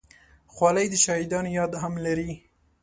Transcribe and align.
خولۍ 0.53 0.87
د 0.91 0.95
شهیدانو 1.05 1.49
یاد 1.57 1.71
هم 1.83 1.93
لري. 2.05 2.31